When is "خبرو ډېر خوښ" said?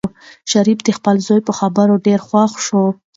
1.59-2.51